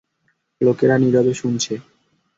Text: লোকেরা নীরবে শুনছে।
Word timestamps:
লোকেরা 0.61 0.95
নীরবে 0.97 1.33
শুনছে। 1.33 1.73